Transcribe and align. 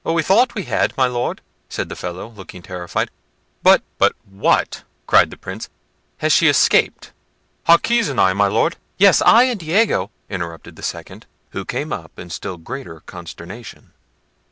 "We 0.03 0.23
thought 0.23 0.55
we 0.55 0.63
had, 0.63 0.97
my 0.97 1.05
Lord," 1.05 1.41
said 1.69 1.87
the 1.87 1.95
fellow, 1.95 2.27
looking 2.27 2.63
terrified, 2.63 3.11
"but—" 3.61 3.83
"But, 3.99 4.13
what?" 4.25 4.83
cried 5.05 5.29
the 5.29 5.37
Prince; 5.37 5.69
"has 6.17 6.33
she 6.33 6.47
escaped?" 6.47 7.11
"Jaquez 7.69 8.09
and 8.09 8.19
I, 8.19 8.33
my 8.33 8.47
Lord—" 8.47 8.77
"Yes, 8.97 9.21
I 9.21 9.43
and 9.43 9.59
Diego," 9.59 10.09
interrupted 10.27 10.75
the 10.75 10.81
second, 10.81 11.27
who 11.51 11.65
came 11.65 11.93
up 11.93 12.17
in 12.17 12.31
still 12.31 12.57
greater 12.57 13.01
consternation. 13.01 13.93